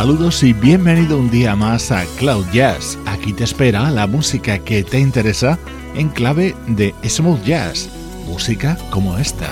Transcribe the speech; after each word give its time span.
Saludos 0.00 0.42
y 0.42 0.54
bienvenido 0.54 1.18
un 1.18 1.30
día 1.30 1.54
más 1.54 1.92
a 1.92 2.06
Cloud 2.16 2.46
Jazz. 2.54 2.98
Aquí 3.04 3.34
te 3.34 3.44
espera 3.44 3.90
la 3.90 4.06
música 4.06 4.58
que 4.58 4.82
te 4.82 4.98
interesa 4.98 5.58
en 5.94 6.08
clave 6.08 6.56
de 6.68 6.94
smooth 7.06 7.44
jazz, 7.44 7.90
música 8.24 8.78
como 8.88 9.18
esta. 9.18 9.50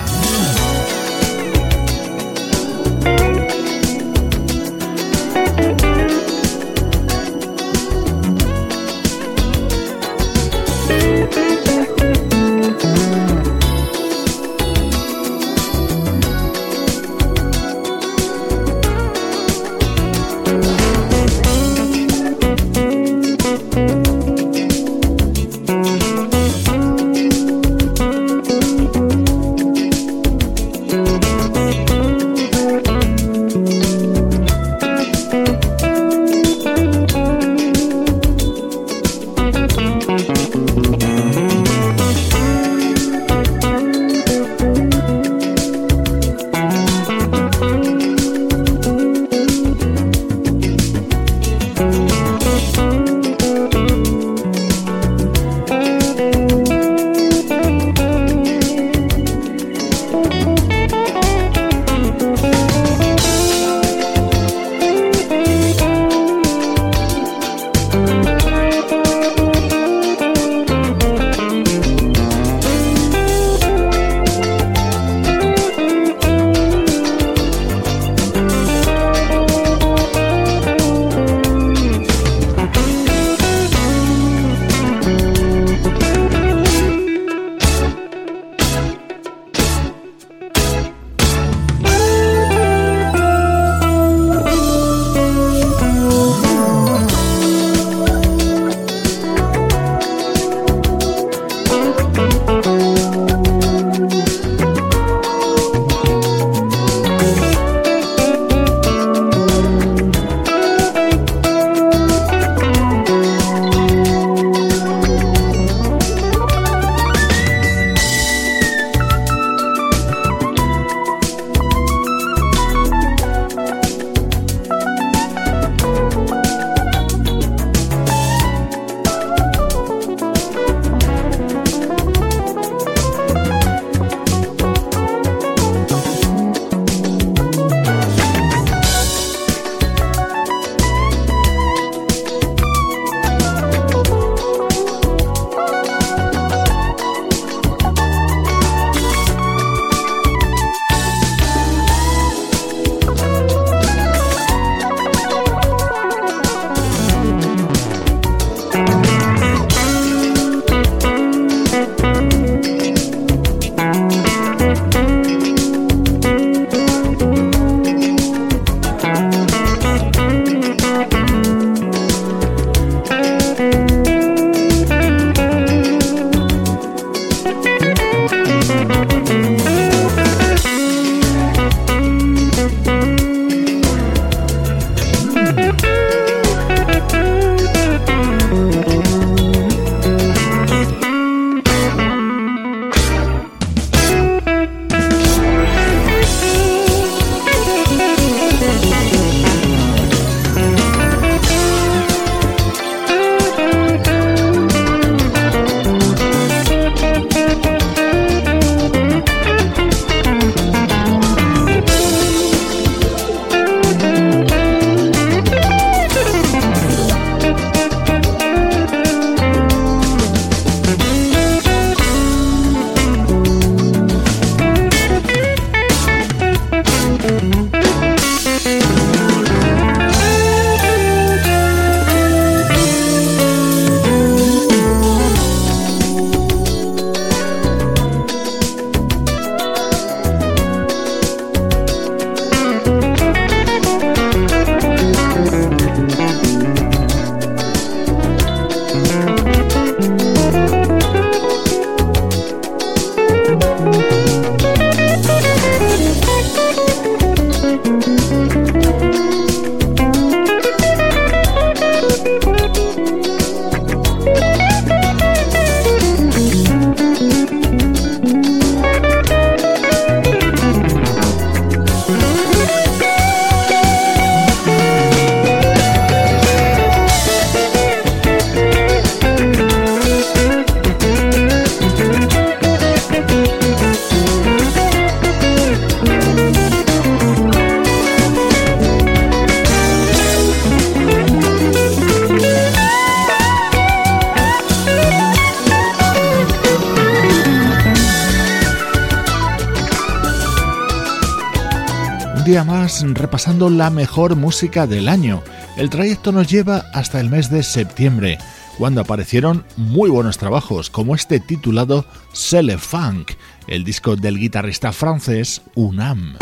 Repasando 303.39 303.71
la 303.71 303.91
mejor 303.91 304.35
música 304.35 304.89
del 304.89 305.09
año. 305.09 305.45
El 305.77 305.91
trayecto 305.91 306.33
nos 306.33 306.49
lleva 306.49 306.87
hasta 306.93 307.21
el 307.21 307.31
mes 307.31 307.49
de 307.49 307.63
septiembre, 307.63 308.37
cuando 308.79 309.01
aparecieron 309.01 309.65
muy 309.77 310.11
buenos 310.11 310.39
trabajos, 310.39 310.91
como 310.91 311.15
este 311.15 311.39
titulado 311.39 312.05
Cele 312.33 312.79
Funk, 312.79 313.31
el 313.69 313.85
disco 313.85 314.17
del 314.17 314.41
guitarrista 314.41 314.91
francés 314.91 315.63
Unam. 315.77 316.35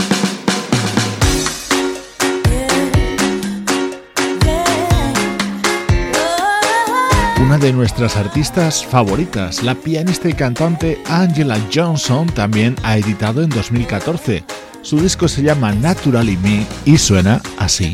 una 7.46 7.58
de 7.58 7.72
nuestras 7.72 8.16
artistas 8.16 8.84
favoritas, 8.84 9.62
la 9.62 9.76
pianista 9.76 10.28
y 10.28 10.32
cantante 10.32 10.99
Angela 11.06 11.56
Johnson, 11.72 12.26
también 12.26 12.75
ha 12.82 12.99
editado 12.99 13.40
en 13.40 13.50
2014. 13.50 14.42
Su 14.87 15.00
disco 15.00 15.27
se 15.27 15.43
llama 15.43 15.73
Naturally 15.73 16.37
Me 16.37 16.65
y 16.85 16.97
suena 16.97 17.43
así. 17.59 17.91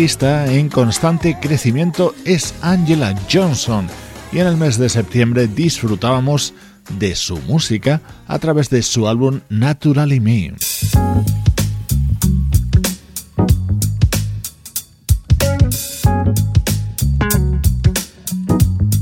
En 0.00 0.68
constante 0.68 1.38
crecimiento 1.40 2.14
es 2.24 2.54
Angela 2.62 3.16
Johnson 3.28 3.88
y 4.30 4.38
en 4.38 4.46
el 4.46 4.56
mes 4.56 4.78
de 4.78 4.88
septiembre 4.88 5.48
disfrutábamos 5.48 6.54
de 7.00 7.16
su 7.16 7.38
música 7.38 8.00
a 8.28 8.38
través 8.38 8.70
de 8.70 8.82
su 8.82 9.08
álbum 9.08 9.40
Naturally 9.48 10.20
Me. 10.20 10.54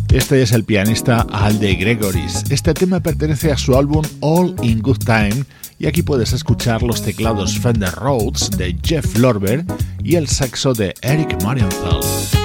Este 0.09 0.41
es 0.41 0.53
el 0.53 0.65
pianista 0.65 1.27
Alde 1.31 1.75
Gregoris. 1.75 2.45
Este 2.49 2.73
tema 2.73 3.01
pertenece 3.01 3.53
a 3.53 3.59
su 3.59 3.77
álbum 3.77 4.03
All 4.21 4.57
in 4.63 4.81
Good 4.81 5.01
Time 5.05 5.45
y 5.79 5.89
aquí 5.89 6.01
puedes 6.01 6.33
escuchar 6.33 6.83
los 6.83 7.03
teclados 7.03 7.59
Fender 7.59 7.93
Rhodes 7.93 8.51
de 8.57 8.75
Jeff 8.83 9.19
Lorber 9.19 9.63
y 10.07 10.15
el 10.15 10.29
saxo 10.29 10.73
de 10.73 10.95
Eric 11.03 11.43
Marienthal. 11.43 12.36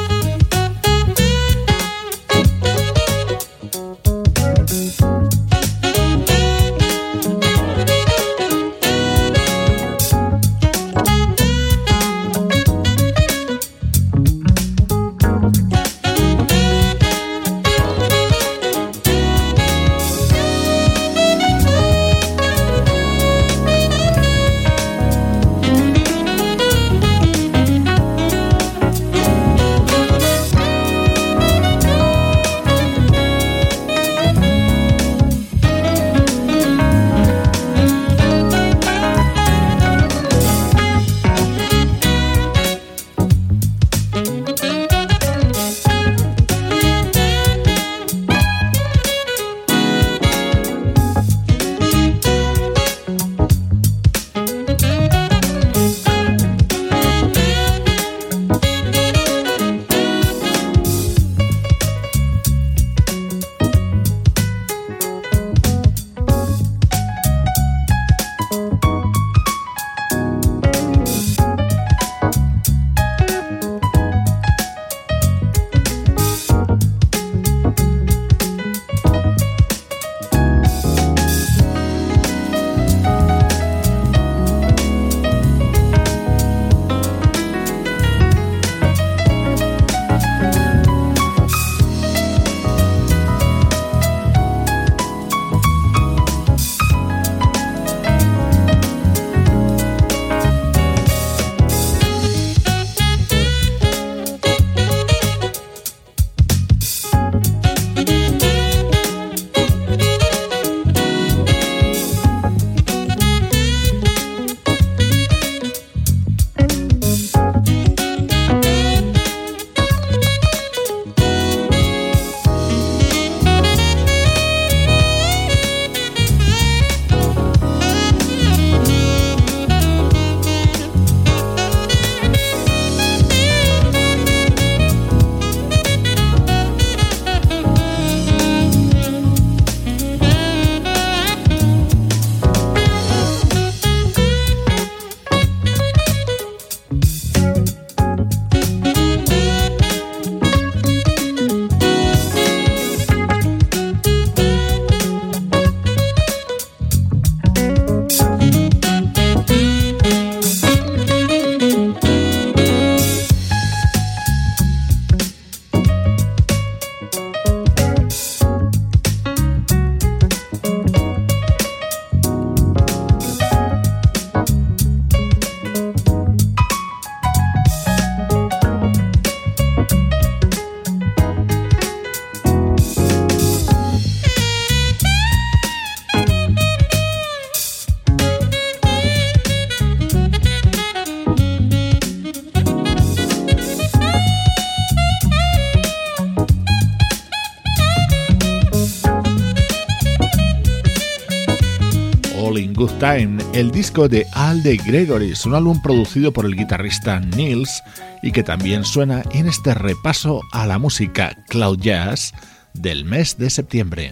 Time, 203.02 203.44
el 203.54 203.72
disco 203.72 204.08
de 204.08 204.28
Al 204.32 204.62
de 204.62 204.78
Gregoris, 204.78 205.48
un 205.48 205.56
álbum 205.56 205.82
producido 205.82 206.32
por 206.32 206.46
el 206.46 206.56
guitarrista 206.56 207.20
Nils 207.20 207.82
y 208.22 208.32
que 208.32 208.44
también 208.44 208.86
suena 208.86 209.24
en 209.32 209.48
este 209.48 209.74
repaso 209.74 210.42
a 210.52 210.68
la 210.68 210.78
música 210.78 211.36
cloud 211.50 211.80
jazz 211.80 212.32
del 212.76 213.06
mes 213.06 213.40
de 213.40 213.50
septiembre. 213.50 214.12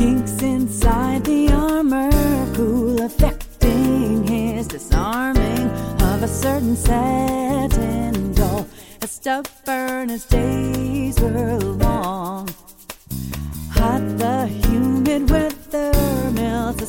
Kinks 0.00 0.40
inside 0.40 1.24
the 1.24 1.52
armor, 1.52 2.10
cool 2.54 3.02
affecting 3.02 4.26
his 4.26 4.66
disarming 4.66 5.68
of 6.00 6.22
a 6.22 6.26
certain 6.26 6.74
satin 6.74 8.32
doll. 8.32 8.66
A 9.02 9.06
stubborn 9.06 10.08
as 10.08 10.24
days 10.24 11.20
were 11.20 11.58
long. 11.58 12.48
Hot 13.72 14.00
the 14.16 14.46
humid 14.46 15.28
weather 15.28 15.92
melts 16.30 16.80
the 16.80 16.86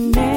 enchanting 0.00 0.12
the 0.12 0.29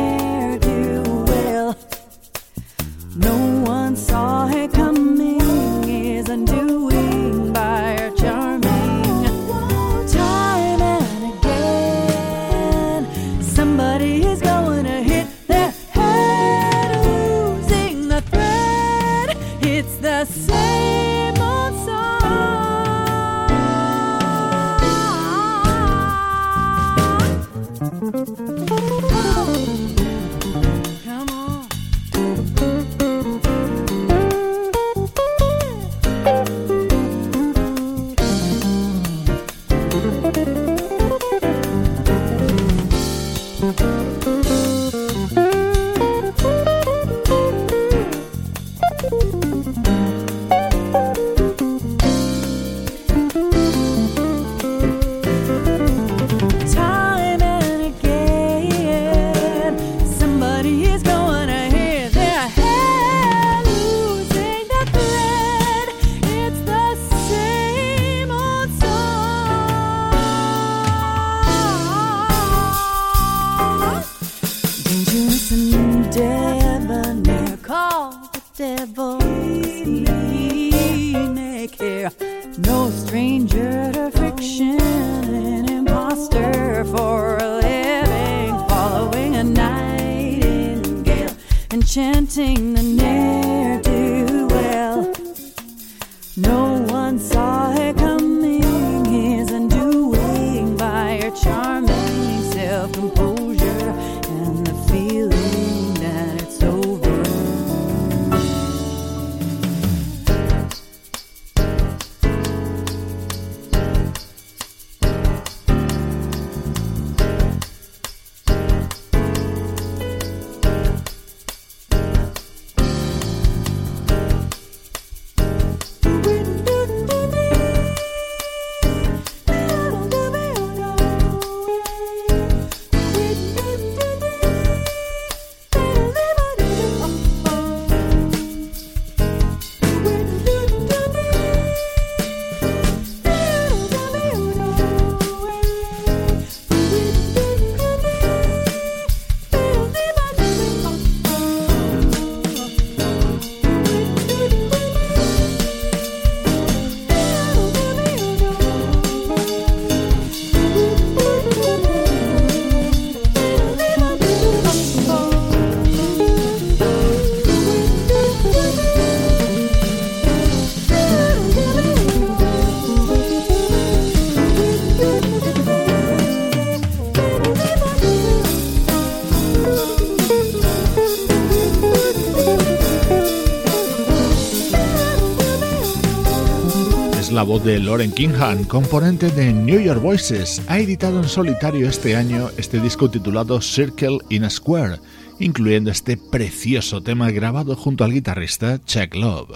la 187.44 187.50
voz 187.50 187.66
de 187.66 187.78
Lauren 187.78 188.14
Kingham, 188.14 188.64
componente 188.64 189.30
de 189.30 189.52
New 189.52 189.82
York 189.82 190.02
Voices. 190.02 190.62
Ha 190.70 190.80
editado 190.80 191.20
en 191.20 191.28
solitario 191.28 191.90
este 191.90 192.16
año 192.16 192.50
este 192.56 192.80
disco 192.80 193.10
titulado 193.10 193.60
Circle 193.60 194.20
in 194.30 194.46
a 194.46 194.50
Square, 194.50 195.00
incluyendo 195.40 195.92
este 195.92 196.16
precioso 196.16 197.04
tema 197.04 197.32
grabado 197.32 197.76
junto 197.76 198.06
al 198.06 198.14
guitarrista 198.14 198.80
Chuck 198.86 199.14
Love. 199.16 199.50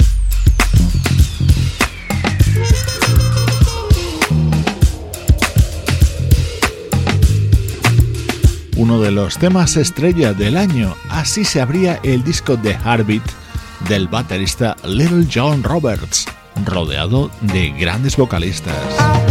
uno 8.76 9.02
de 9.02 9.12
los 9.12 9.38
temas 9.38 9.78
estrella 9.78 10.34
del 10.34 10.58
año. 10.58 10.94
Así 11.10 11.46
se 11.46 11.62
abría 11.62 12.02
el 12.04 12.24
disco 12.24 12.58
de 12.58 12.74
Heartbeat 12.74 13.24
del 13.88 14.08
baterista 14.08 14.76
Little 14.84 15.26
John 15.34 15.64
Roberts, 15.64 16.26
rodeado 16.66 17.32
de 17.42 17.70
grandes 17.70 18.16
vocalistas. 18.16 18.76
Oh, 19.00 19.28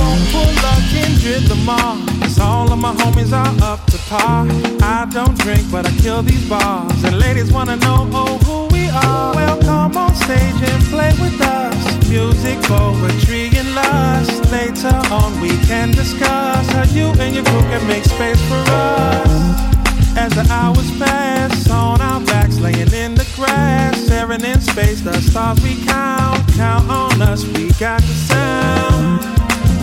music, 12.16 12.58
poetry, 12.62 13.50
and 13.58 13.74
lust. 13.74 14.50
Later 14.50 14.96
on, 15.12 15.40
we 15.40 15.50
can 15.66 15.90
discuss 15.90 16.66
how 16.70 16.84
you 16.94 17.08
and 17.20 17.34
your 17.34 17.44
crew 17.44 17.60
can 17.62 17.86
make 17.86 18.04
space 18.04 18.40
for 18.48 18.62
us. 18.72 19.75
As 20.16 20.32
the 20.32 20.46
hours 20.50 20.90
pass, 20.98 21.68
on 21.70 22.00
our 22.00 22.20
backs, 22.20 22.58
laying 22.58 22.92
in 22.92 23.14
the 23.14 23.28
grass, 23.36 24.00
staring 24.06 24.42
in 24.44 24.60
space, 24.62 25.02
the 25.02 25.20
stars 25.20 25.60
we 25.60 25.84
count. 25.84 26.40
Count 26.54 26.90
on 26.90 27.20
us, 27.20 27.44
we 27.44 27.70
got 27.72 28.00
the 28.00 28.16
sound. 28.30 29.20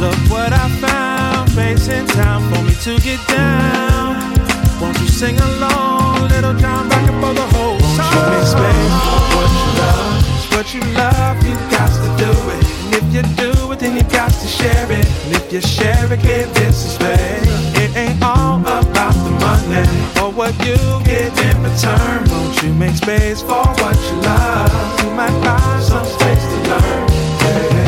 Look 0.02 0.17
what 0.32 0.52
I 0.52 0.67
found, 0.82 1.56
bass 1.56 1.88
in 1.88 2.08
time 2.08 2.41
for 2.52 2.63
me 2.63 2.74
to 2.82 2.98
get 3.00 3.19
down. 3.28 4.34
Won't 4.82 5.00
you 5.00 5.08
sing 5.08 5.38
along, 5.39 6.28
little 6.30 6.56
John, 6.56 6.89
back 6.89 7.08
up 7.08 7.22
for 7.22 7.34
the 7.34 7.48
whole 7.56 7.80
song? 7.93 8.15
Won't 8.17 8.34
you 8.34 8.46
space 8.50 8.96
what 9.38 9.50
you 9.54 9.65
love? 9.80 10.24
It's 10.34 10.48
what 10.52 10.74
you 10.74 10.82
love, 10.98 11.38
you 11.46 11.56
got 11.69 11.93
to 11.93 12.10
do 12.17 12.32
it. 12.58 12.65
And 12.84 12.96
if 12.96 13.06
you 13.13 13.22
do 13.38 13.52
then 13.84 13.98
you 13.98 14.04
got 14.04 14.32
to 14.32 14.48
share 14.48 14.91
it. 14.91 15.06
And 15.26 15.36
if 15.36 15.52
you 15.52 15.62
share 15.62 16.12
it, 16.12 16.22
give 16.22 16.54
this 16.54 16.86
a 16.86 16.89
space. 16.98 17.76
It 17.84 17.96
ain't 17.96 18.24
all 18.24 18.60
about 18.62 19.13
the 19.26 19.32
money 19.43 19.84
or 20.22 20.32
what 20.32 20.54
you 20.65 20.78
get 21.04 21.32
in 21.48 21.62
return. 21.62 22.24
Won't 22.30 22.63
you 22.63 22.74
make 22.74 22.96
space 22.96 23.41
for 23.41 23.65
what 23.82 23.98
you 24.08 24.17
love? 24.22 25.04
You 25.04 25.12
might 25.12 25.36
find 25.43 25.84
some 25.84 26.06
space 26.06 26.46
to 26.52 26.58
learn. 26.69 27.10
Hey, 27.43 27.83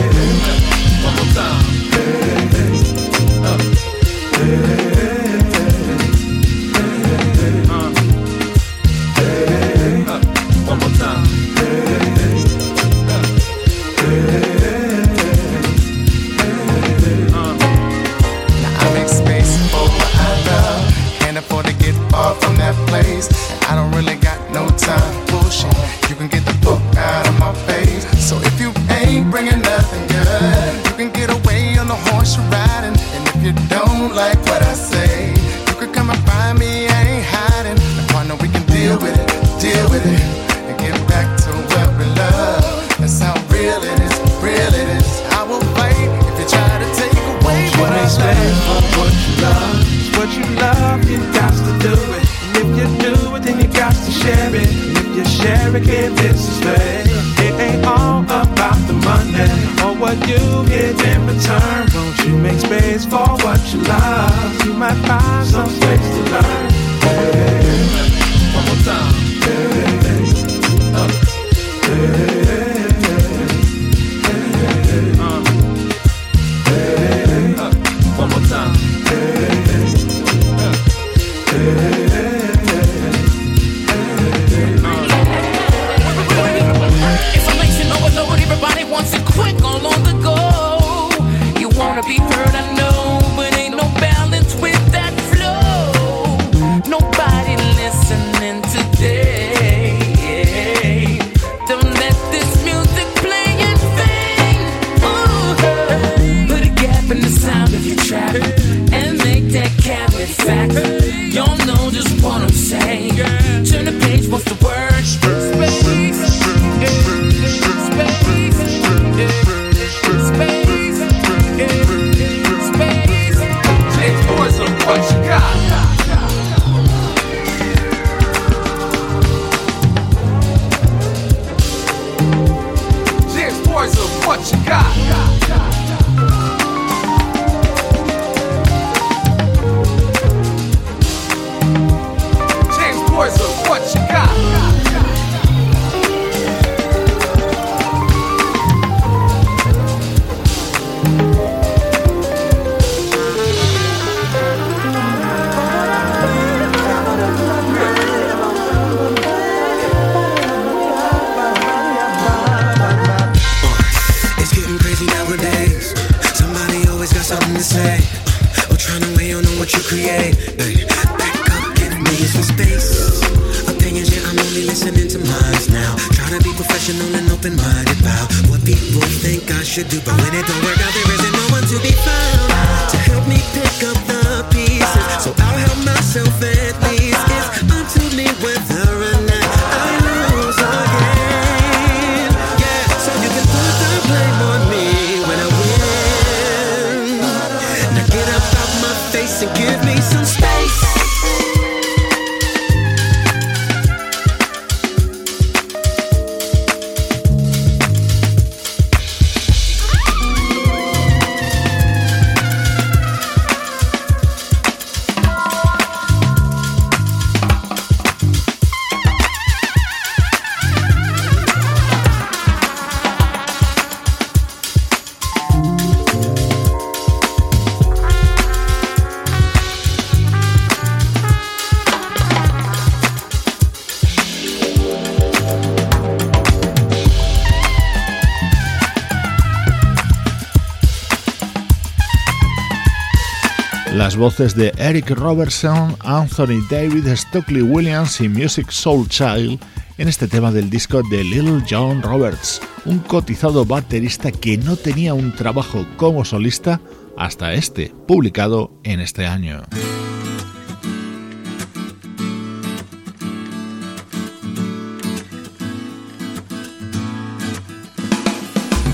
Las 244.06 244.18
voces 244.18 244.56
de 244.56 244.72
Eric 244.78 245.10
Robertson, 245.10 245.96
Anthony 246.02 246.62
David, 246.70 247.08
Stockley 247.16 247.64
Williams 247.64 248.22
y 248.22 248.30
Music 248.30 248.70
Soul 248.70 249.10
Child 249.10 249.60
en 249.98 250.08
este 250.08 250.28
tema 250.28 250.52
del 250.52 250.70
disco 250.70 251.02
de 251.10 251.24
Little 251.24 251.64
John 251.68 252.04
Roberts, 252.04 252.62
un 252.86 253.00
cotizado 253.00 253.66
baterista 253.66 254.32
que 254.32 254.58
no 254.60 254.76
tenía 254.76 255.16
un 255.16 255.34
trabajo 255.34 255.88
como 255.98 256.24
solista 256.24 256.80
hasta 257.18 257.56
este, 257.56 257.96
publicado 258.08 258.80
en 258.84 259.00
este 259.00 259.26
año. 259.26 259.64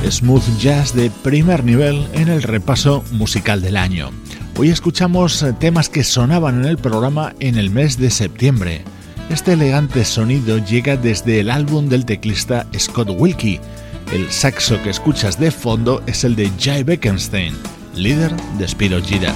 Smooth 0.09 0.57
jazz 0.57 0.95
de 0.95 1.11
primer 1.21 1.65
nivel 1.65 2.07
en 2.13 2.29
el 2.29 2.43
repaso 2.43 3.03
musical 3.11 3.61
del 3.61 3.75
año. 3.75 4.11
Hoy 4.61 4.69
escuchamos 4.69 5.43
temas 5.59 5.89
que 5.89 6.03
sonaban 6.03 6.59
en 6.59 6.65
el 6.65 6.77
programa 6.77 7.33
en 7.39 7.57
el 7.57 7.71
mes 7.71 7.97
de 7.97 8.11
septiembre. 8.11 8.83
Este 9.31 9.53
elegante 9.53 10.05
sonido 10.05 10.59
llega 10.59 10.97
desde 10.97 11.39
el 11.39 11.49
álbum 11.49 11.89
del 11.89 12.05
teclista 12.05 12.67
Scott 12.77 13.09
Wilkie. 13.09 13.59
El 14.13 14.29
saxo 14.29 14.79
que 14.83 14.91
escuchas 14.91 15.39
de 15.39 15.49
fondo 15.49 16.03
es 16.05 16.23
el 16.25 16.35
de 16.35 16.51
Jay 16.59 16.83
Beckenstein, 16.83 17.55
líder 17.95 18.35
de 18.59 18.67
Spiro 18.67 19.01
Gira. 19.01 19.33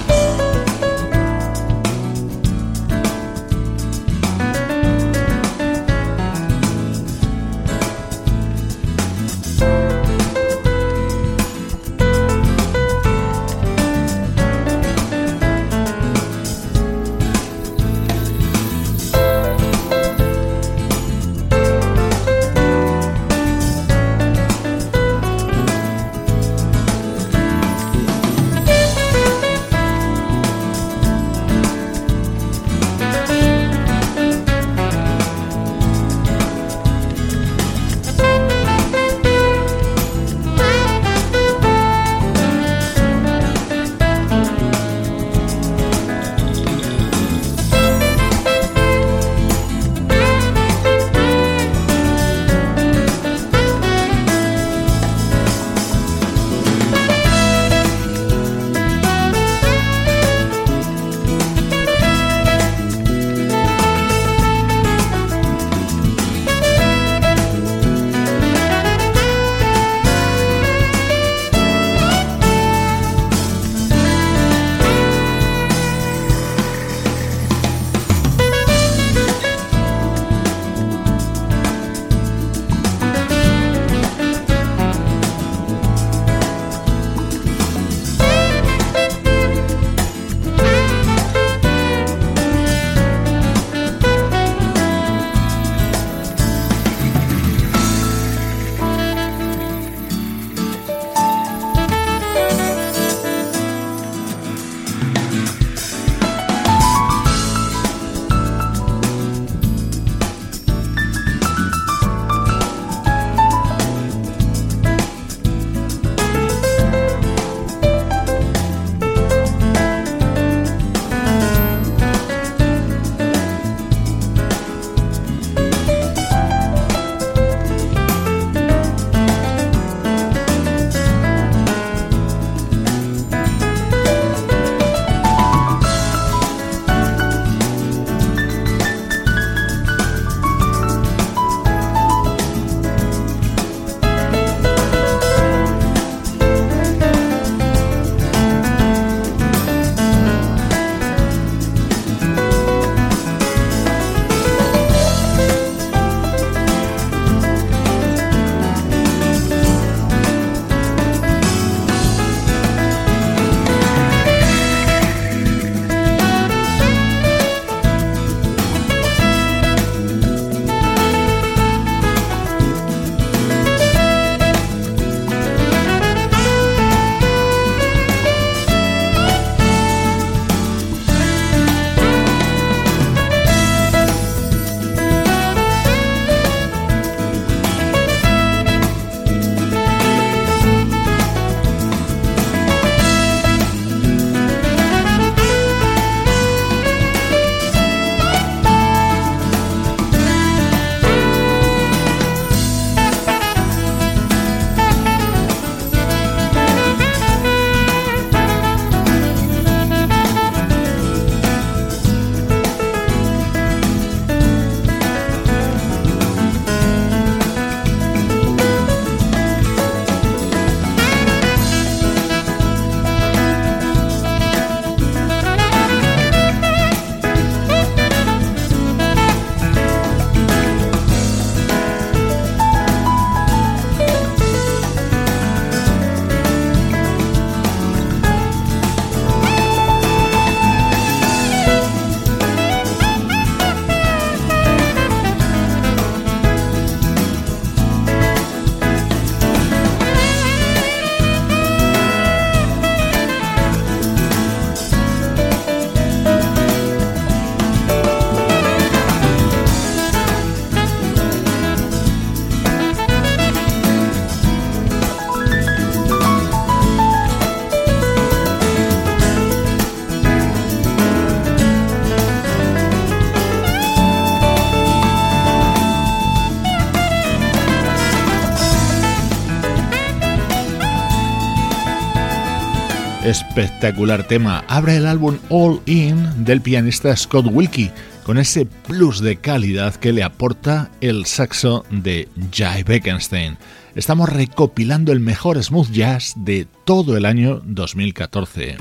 Espectacular 283.26 284.22
tema. 284.22 284.64
Abre 284.68 284.98
el 284.98 285.06
álbum 285.06 285.38
All 285.48 285.80
In 285.86 286.44
del 286.44 286.60
pianista 286.60 287.16
Scott 287.16 287.46
Wilkie 287.50 287.90
con 288.22 288.38
ese 288.38 288.66
plus 288.66 289.20
de 289.20 289.34
calidad 289.34 289.96
que 289.96 290.12
le 290.12 290.22
aporta 290.22 290.92
el 291.00 291.26
saxo 291.26 291.84
de 291.90 292.28
Jai 292.52 292.84
Beckenstein. 292.84 293.58
Estamos 293.96 294.28
recopilando 294.28 295.10
el 295.10 295.18
mejor 295.18 295.60
smooth 295.60 295.90
jazz 295.90 296.34
de 296.36 296.68
todo 296.84 297.16
el 297.16 297.24
año 297.24 297.60
2014. 297.64 298.76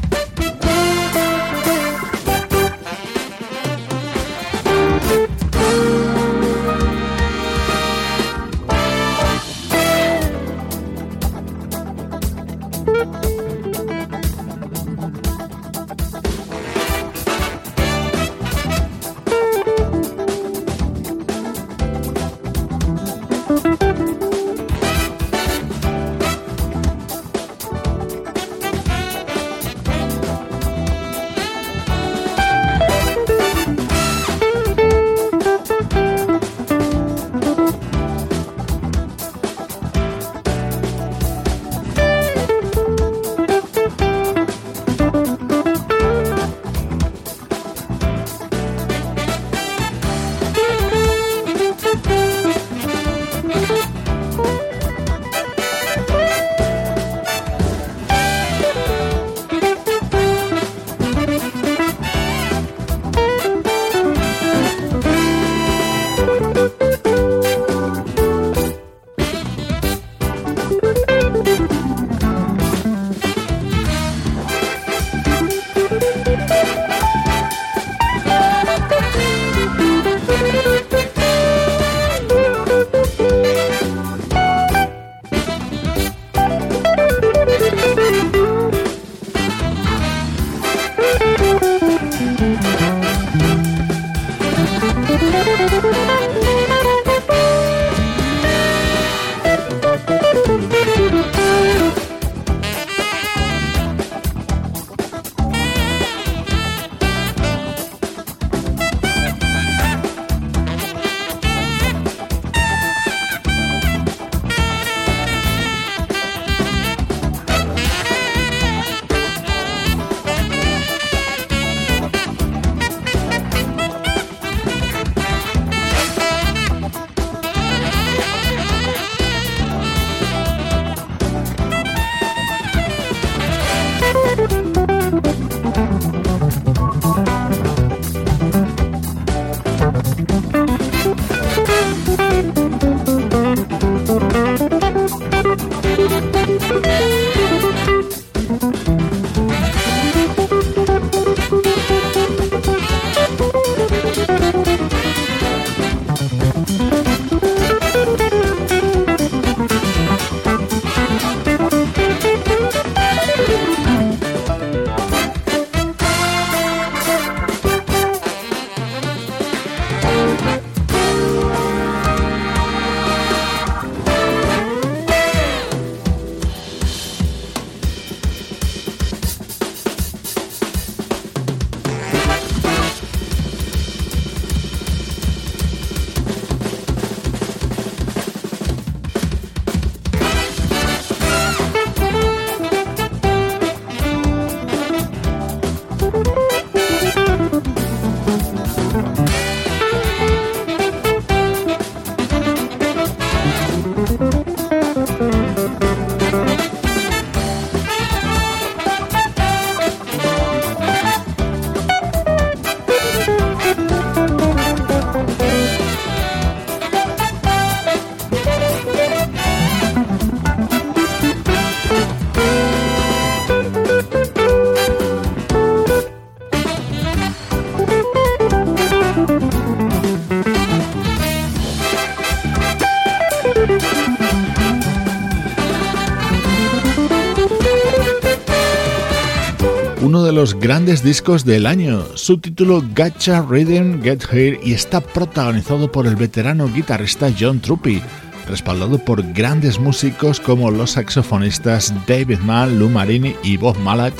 Grandes 240.65 241.03
discos 241.03 241.45
del 241.45 241.67
año. 241.67 242.17
Su 242.17 242.39
título 242.39 242.83
Gacha 242.95 243.45
Rhythm 243.47 244.01
Get 244.01 244.23
Here 244.31 244.59
y 244.63 244.73
está 244.73 244.99
protagonizado 244.99 245.91
por 245.91 246.07
el 246.07 246.15
veterano 246.15 246.67
guitarrista 246.67 247.31
John 247.39 247.59
Truppi, 247.59 248.01
respaldado 248.47 248.97
por 248.97 249.21
grandes 249.31 249.77
músicos 249.77 250.39
como 250.39 250.71
los 250.71 250.93
saxofonistas 250.93 251.93
David 252.07 252.39
Mann, 252.39 252.79
Lou 252.79 252.89
Marini 252.89 253.35
y 253.43 253.57
Bob 253.57 253.77
Malach, 253.77 254.19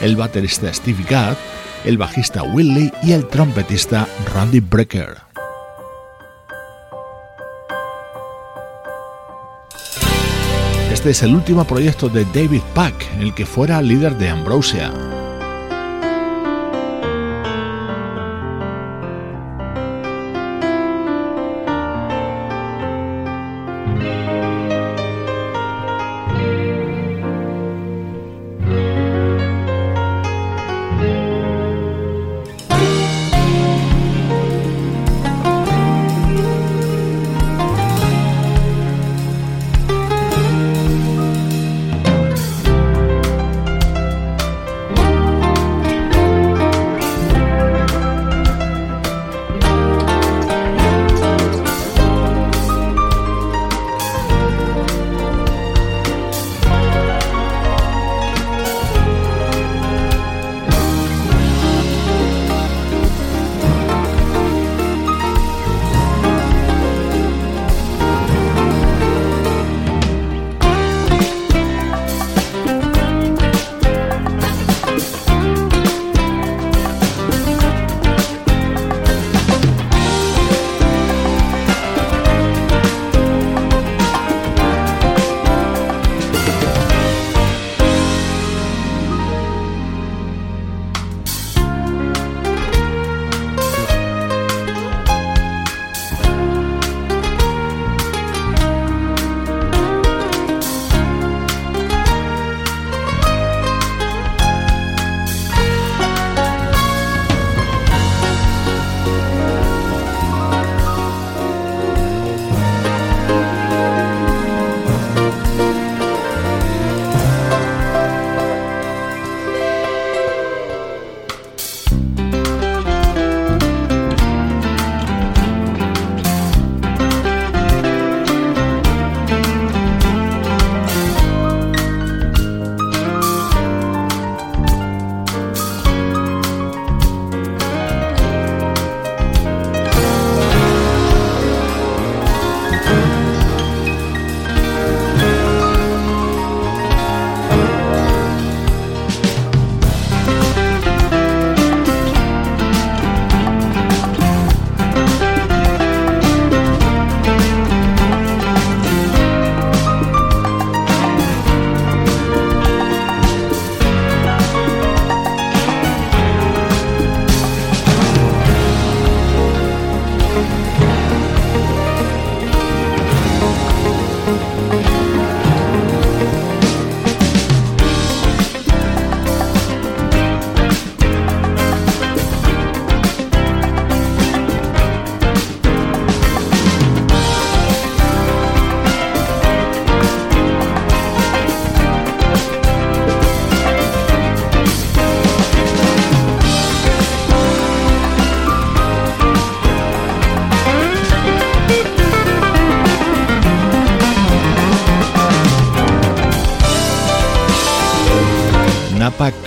el 0.00 0.16
baterista 0.16 0.74
Steve 0.74 1.04
Gadd, 1.08 1.36
el 1.84 1.96
bajista 1.96 2.42
Willie 2.42 2.92
y 3.04 3.12
el 3.12 3.28
trompetista 3.28 4.08
Randy 4.34 4.58
Brecker. 4.58 5.18
Este 10.92 11.10
es 11.10 11.22
el 11.22 11.36
último 11.36 11.64
proyecto 11.64 12.08
de 12.08 12.24
David 12.34 12.62
Pack, 12.74 12.94
el 13.20 13.32
que 13.32 13.46
fuera 13.46 13.80
líder 13.80 14.18
de 14.18 14.28
Ambrosia. 14.28 14.92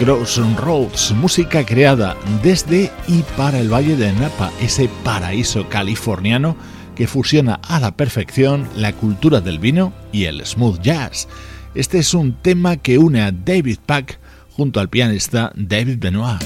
Crossroads, 0.07 1.11
música 1.11 1.65
creada 1.65 2.15
desde 2.41 2.89
y 3.09 3.23
para 3.35 3.59
el 3.59 3.67
Valle 3.67 3.97
de 3.97 4.13
Napa, 4.13 4.53
ese 4.61 4.89
paraíso 5.03 5.67
californiano 5.67 6.55
que 6.95 7.07
fusiona 7.07 7.55
a 7.55 7.77
la 7.81 7.97
perfección 7.97 8.69
la 8.77 8.93
cultura 8.93 9.41
del 9.41 9.59
vino 9.59 9.91
y 10.13 10.23
el 10.23 10.45
smooth 10.45 10.79
jazz. 10.79 11.27
Este 11.75 11.97
es 11.97 12.13
un 12.13 12.41
tema 12.41 12.77
que 12.77 12.97
une 12.97 13.21
a 13.21 13.33
David 13.33 13.79
Pack 13.85 14.17
junto 14.55 14.79
al 14.79 14.87
pianista 14.87 15.51
David 15.57 15.97
Benoit. 15.99 16.41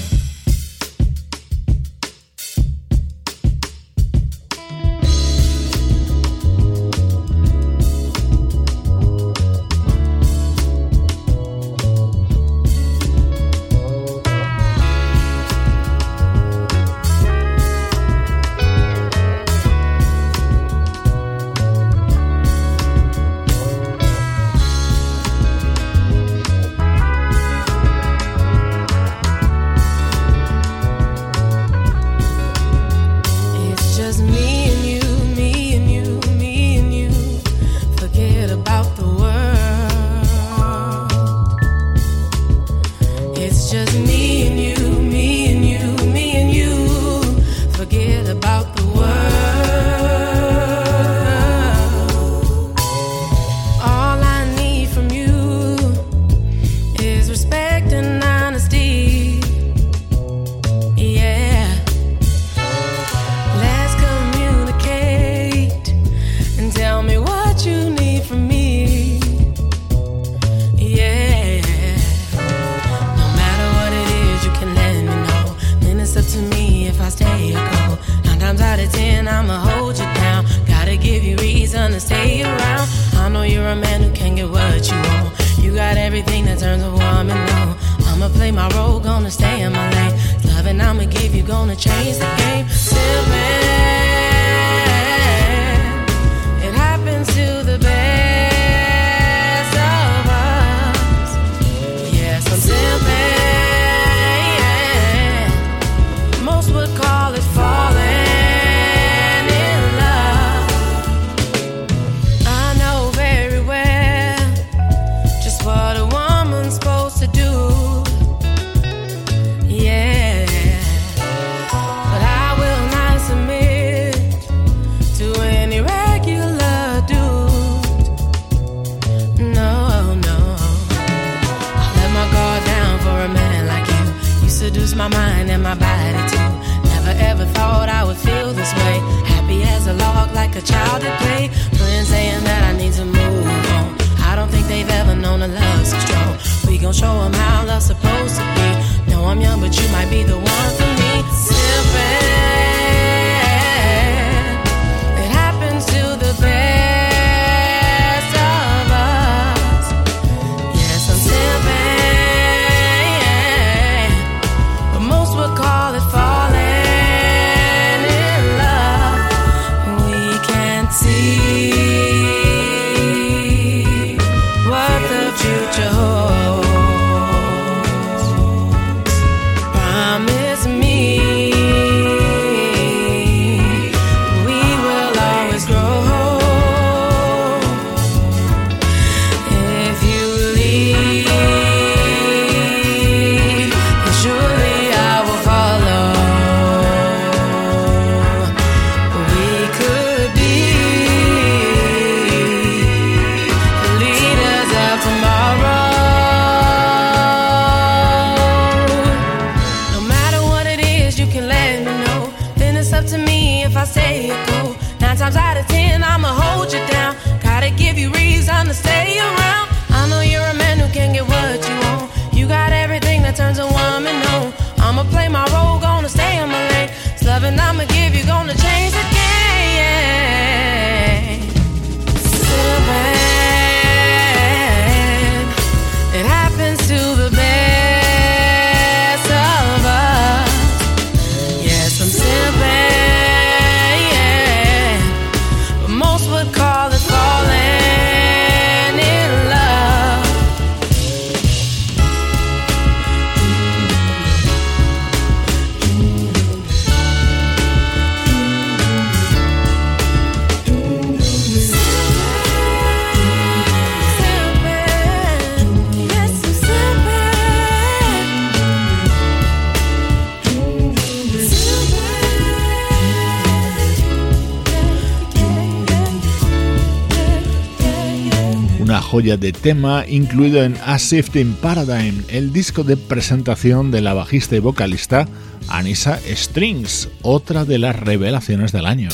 Joya 278.90 279.36
de 279.36 279.52
tema 279.52 280.04
incluido 280.08 280.62
en 280.62 280.76
A 280.84 280.96
Shifting 280.96 281.54
Paradigm, 281.54 282.24
el 282.28 282.52
disco 282.52 282.82
de 282.82 282.96
presentación 282.96 283.90
de 283.90 284.00
la 284.00 284.14
bajista 284.14 284.56
y 284.56 284.58
vocalista 284.58 285.28
Anissa 285.68 286.18
Strings, 286.26 287.08
otra 287.22 287.64
de 287.64 287.78
las 287.78 287.98
revelaciones 287.98 288.72
del 288.72 288.86
año. 288.86 289.08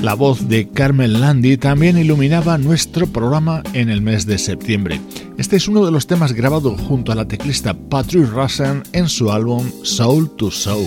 La 0.00 0.14
voz 0.14 0.48
de 0.48 0.68
Carmen 0.68 1.20
Landi 1.20 1.56
también 1.56 1.96
iluminaba 1.96 2.58
nuestro 2.58 3.06
programa 3.06 3.62
en 3.72 3.88
el 3.88 4.02
mes 4.02 4.26
de 4.26 4.38
septiembre. 4.38 5.00
Este 5.38 5.56
es 5.56 5.68
uno 5.68 5.84
de 5.84 5.90
los 5.90 6.06
temas 6.06 6.32
grabados 6.32 6.80
junto 6.80 7.12
a 7.12 7.14
la 7.14 7.26
teclista 7.26 7.74
Patrick 7.74 8.30
Russen 8.30 8.82
en 8.92 9.08
su 9.08 9.30
álbum 9.30 9.70
Soul 9.82 10.30
to 10.36 10.50
Soul. 10.50 10.86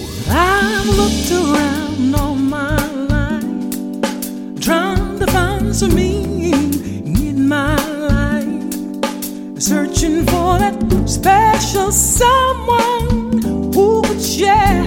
searching 9.58 10.24
for 10.28 10.60
that 10.60 10.76
special 11.08 11.91
someone 11.91 13.41
who 13.74 14.02
could 14.04 14.22
share 14.22 14.84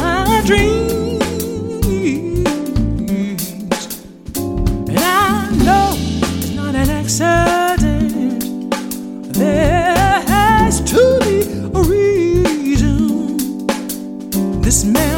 my 0.00 0.42
dreams. 0.46 0.81
Man. 14.84 15.11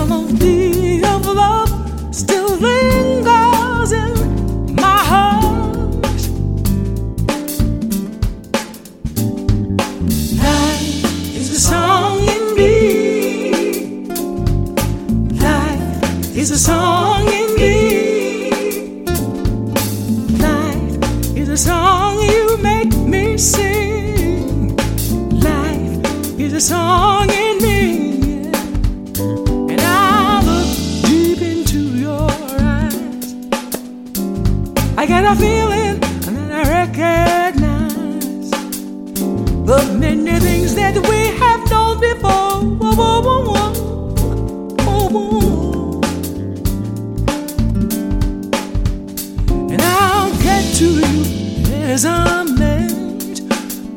imprisonment. 51.95 53.41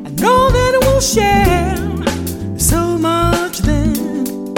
I 0.06 0.10
know 0.22 0.50
that 0.50 0.78
we'll 0.82 1.00
share 1.00 1.76
so 2.56 2.96
much 2.96 3.58
then. 3.58 4.54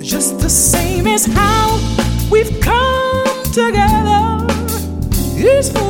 Just 0.00 0.40
the 0.40 0.50
same 0.50 1.06
as 1.06 1.24
how 1.24 1.78
we've 2.32 2.60
come 2.60 3.44
together 3.52 4.44
is 5.38 5.70
for. 5.70 5.89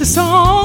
The 0.00 0.06
song. 0.06 0.59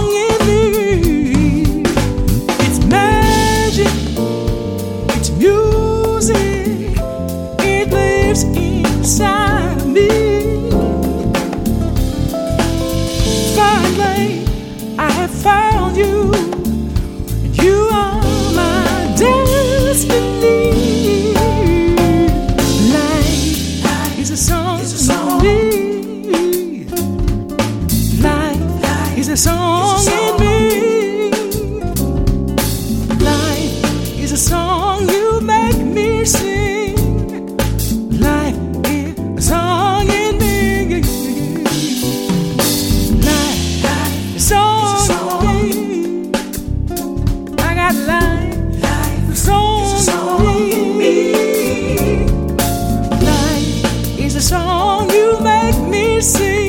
song 54.55 55.09
you 55.09 55.39
make 55.41 55.79
me 55.93 56.21
sing. 56.21 56.64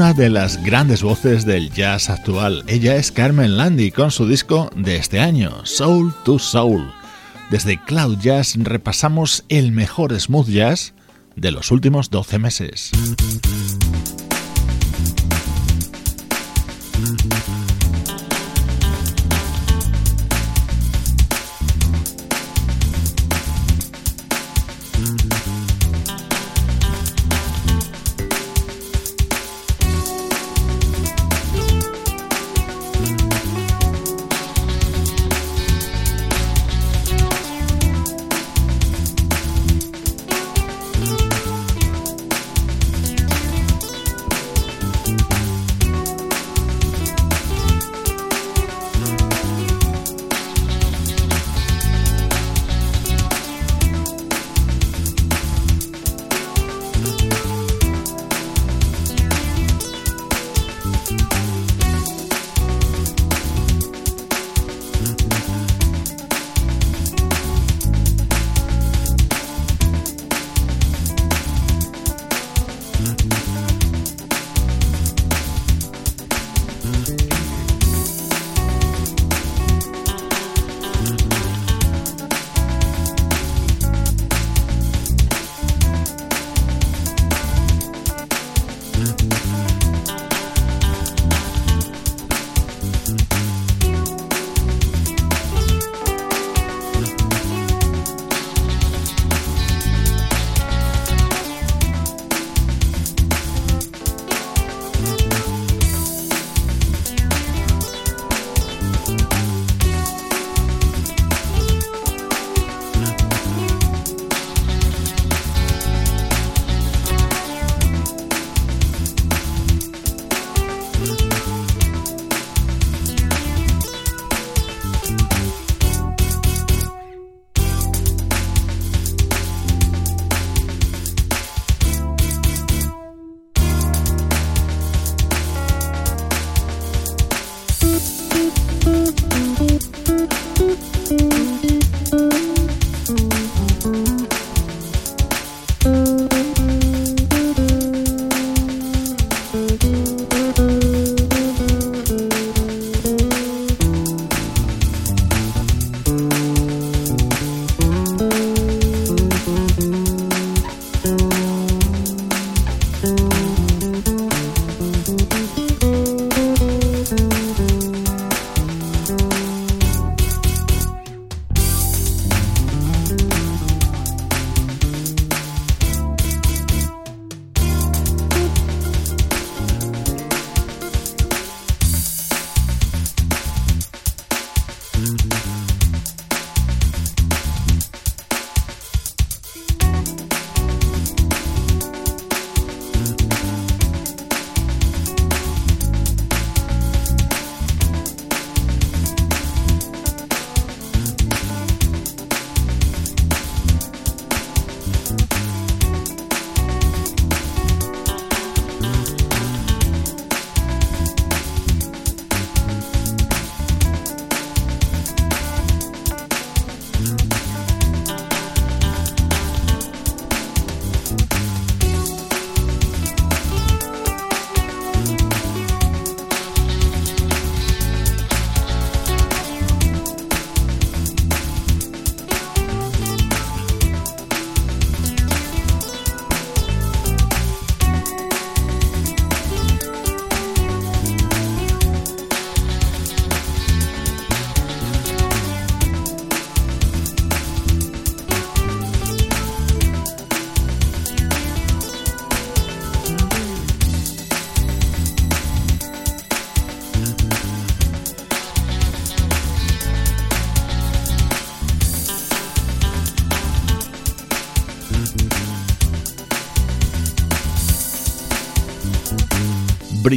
Una 0.00 0.14
de 0.14 0.30
las 0.30 0.62
grandes 0.64 1.02
voces 1.02 1.44
del 1.44 1.70
jazz 1.72 2.08
actual. 2.08 2.64
Ella 2.68 2.96
es 2.96 3.12
Carmen 3.12 3.58
Landy 3.58 3.90
con 3.90 4.10
su 4.10 4.26
disco 4.26 4.70
de 4.74 4.96
este 4.96 5.20
año, 5.20 5.66
Soul 5.66 6.14
to 6.24 6.38
Soul. 6.38 6.99
Desde 7.50 7.82
Cloud 7.82 8.18
Jazz 8.18 8.54
repasamos 8.56 9.44
el 9.48 9.72
mejor 9.72 10.18
smooth 10.18 10.46
jazz 10.46 10.94
de 11.34 11.50
los 11.50 11.72
últimos 11.72 12.08
12 12.08 12.38
meses. 12.38 12.92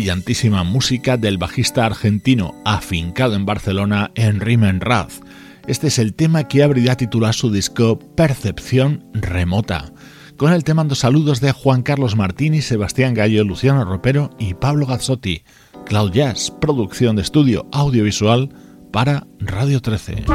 Brillantísima 0.03 0.65
música 0.65 1.15
del 1.15 1.37
bajista 1.37 1.85
argentino 1.85 2.55
afincado 2.65 3.35
en 3.35 3.45
Barcelona, 3.45 4.11
Henry 4.15 4.57
Menraz. 4.57 5.21
Este 5.65 5.87
es 5.87 5.97
el 5.97 6.13
tema 6.13 6.49
que 6.49 6.61
abrirá 6.61 6.97
titular 6.97 7.33
su 7.33 7.49
disco 7.49 7.99
Percepción 8.13 9.05
Remota. 9.13 9.93
Con 10.35 10.51
el 10.51 10.65
te 10.65 10.73
mando 10.73 10.95
saludos 10.95 11.39
de 11.39 11.53
Juan 11.53 11.83
Carlos 11.83 12.17
Martini, 12.17 12.61
Sebastián 12.61 13.13
Gallo, 13.13 13.45
Luciano 13.45 13.85
Ropero 13.85 14.31
y 14.39 14.55
Pablo 14.55 14.87
Gazzotti. 14.87 15.43
Cloud 15.85 16.11
Jazz, 16.11 16.51
producción 16.51 17.15
de 17.15 17.21
estudio 17.21 17.65
audiovisual 17.71 18.49
para 18.91 19.25
Radio 19.39 19.81
13. 19.81 20.25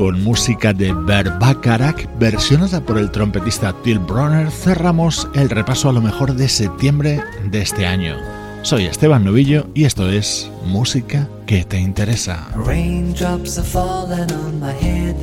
Con 0.00 0.24
música 0.24 0.72
de 0.72 0.94
Berbakarak 0.94 2.08
versionada 2.18 2.80
por 2.80 2.96
el 2.96 3.10
trompetista 3.10 3.74
Till 3.82 3.98
Bronner, 3.98 4.50
cerramos 4.50 5.28
el 5.34 5.50
repaso 5.50 5.90
a 5.90 5.92
lo 5.92 6.00
mejor 6.00 6.32
de 6.32 6.48
septiembre 6.48 7.22
de 7.50 7.60
este 7.60 7.84
año. 7.84 8.16
Soy 8.62 8.86
Esteban 8.86 9.26
Novillo 9.26 9.66
y 9.74 9.84
esto 9.84 10.08
es 10.08 10.50
Música 10.64 11.28
que 11.44 11.66
te 11.66 11.78
interesa. 11.78 12.48
Raindrops 12.54 13.58
are 13.58 13.68
falling 13.68 14.32
on 14.32 14.58
my 14.58 14.72
head. 14.72 15.14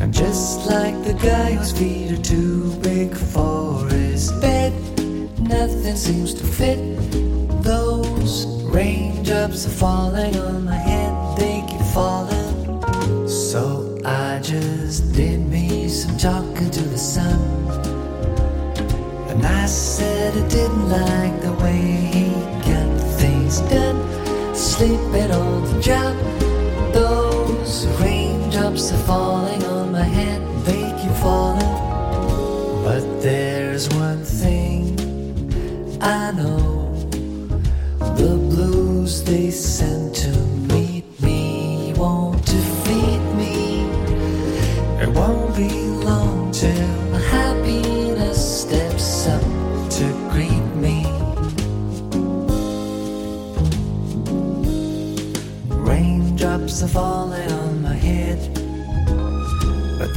I'm 0.00 0.12
just 0.12 0.64
like 0.70 0.96
the 1.04 1.12
guy 1.22 1.52
whose 1.52 1.72
feet 1.72 2.12
are 2.12 2.22
too 2.22 2.72
big 2.80 3.14
for 3.14 3.86
his 3.90 4.32
bed. 4.40 4.72
Nothing 5.38 5.94
seems 5.94 6.34
to 6.36 6.42
fit. 6.42 6.80
Those 7.62 8.46
raindrops 8.72 9.66
are 9.66 9.76
falling 9.76 10.34
on 10.36 10.64
my 10.64 10.76
head, 10.76 10.99
just 14.60 15.12
did 15.12 15.40
me 15.48 15.88
some 15.88 16.16
talking 16.18 16.70
to 16.70 16.82
the 16.82 16.98
sun. 16.98 17.40
And 19.30 19.44
I 19.44 19.66
said 19.66 20.36
I 20.36 20.48
didn't 20.48 20.88
like 20.88 21.40
the 21.40 21.52
way 21.62 21.80
he 22.14 22.30
got 22.68 22.90
things 23.20 23.60
done. 23.72 23.98
Sleeping 24.54 25.30
on 25.30 25.64
the 25.64 25.80
job. 25.80 26.14
Those 26.92 27.86
raindrops 28.00 28.92
are 28.92 29.02
falling 29.06 29.29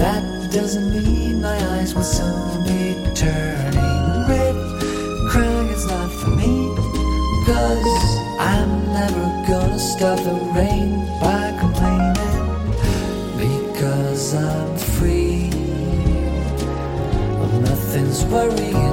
that 0.04 0.51
doesn't 0.51 0.89
mean 0.91 1.41
my 1.41 1.58
eyes 1.76 1.95
will 1.95 2.04
soon 2.04 2.64
be 2.68 2.82
turning 3.16 4.04
red. 4.28 4.56
Crying 5.32 5.70
is 5.70 5.86
not 5.88 6.12
for 6.20 6.32
me, 6.41 6.54
cause 7.45 8.04
I'm 8.38 8.72
never 8.99 9.26
gonna 9.47 9.80
stop 9.80 10.20
the 10.28 10.36
rain 10.60 10.89
by 11.22 11.43
complaining 11.64 12.43
because 13.43 14.34
I'm 14.34 14.78
free. 14.95 15.49
Well, 17.38 17.62
nothing's 17.62 18.26
worrying 18.26 18.93